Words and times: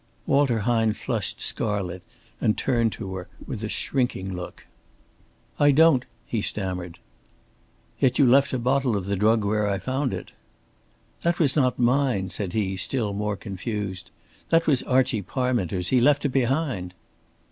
Walter 0.25 0.61
Hine 0.61 0.93
flushed 0.93 1.43
scarlet 1.43 2.01
and 2.41 2.57
turned 2.57 2.91
to 2.93 3.13
her 3.13 3.27
with 3.45 3.63
a 3.63 3.69
shrinking 3.69 4.33
look. 4.33 4.65
"I 5.59 5.69
don't," 5.69 6.05
he 6.25 6.41
stammered. 6.41 6.97
"Yet 7.99 8.17
you 8.17 8.25
left 8.25 8.51
a 8.51 8.57
bottle 8.57 8.97
of 8.97 9.05
the 9.05 9.15
drug 9.15 9.45
where 9.45 9.67
I 9.69 9.77
found 9.77 10.11
it." 10.11 10.31
"That 11.21 11.37
was 11.37 11.55
not 11.55 11.77
mine," 11.77 12.31
said 12.31 12.53
he, 12.53 12.77
still 12.77 13.13
more 13.13 13.35
confused. 13.37 14.09
"That 14.49 14.65
was 14.65 14.81
Archie 14.81 15.21
Parminter's. 15.21 15.89
He 15.89 16.01
left 16.01 16.25
it 16.25 16.29
behind." 16.29 16.95